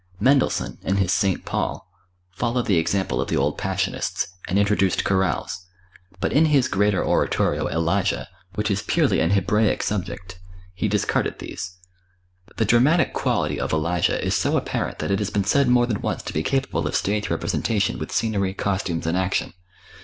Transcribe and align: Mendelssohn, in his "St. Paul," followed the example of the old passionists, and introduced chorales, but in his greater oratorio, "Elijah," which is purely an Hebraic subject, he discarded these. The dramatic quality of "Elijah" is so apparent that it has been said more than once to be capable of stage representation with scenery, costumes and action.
Mendelssohn, 0.19 0.79
in 0.81 0.95
his 0.95 1.11
"St. 1.13 1.45
Paul," 1.45 1.87
followed 2.31 2.65
the 2.65 2.79
example 2.79 3.21
of 3.21 3.27
the 3.27 3.37
old 3.37 3.55
passionists, 3.59 4.29
and 4.47 4.57
introduced 4.57 5.03
chorales, 5.03 5.63
but 6.19 6.33
in 6.33 6.45
his 6.45 6.67
greater 6.67 7.05
oratorio, 7.05 7.67
"Elijah," 7.67 8.27
which 8.55 8.71
is 8.71 8.81
purely 8.81 9.19
an 9.19 9.29
Hebraic 9.29 9.83
subject, 9.83 10.39
he 10.73 10.87
discarded 10.87 11.37
these. 11.37 11.77
The 12.57 12.65
dramatic 12.65 13.13
quality 13.13 13.59
of 13.59 13.71
"Elijah" 13.73 14.19
is 14.25 14.33
so 14.35 14.57
apparent 14.57 14.97
that 14.97 15.11
it 15.11 15.19
has 15.19 15.29
been 15.29 15.43
said 15.43 15.67
more 15.67 15.85
than 15.85 16.01
once 16.01 16.23
to 16.23 16.33
be 16.33 16.41
capable 16.41 16.87
of 16.87 16.95
stage 16.95 17.29
representation 17.29 17.99
with 17.99 18.11
scenery, 18.11 18.55
costumes 18.55 19.05
and 19.05 19.15
action. 19.15 19.53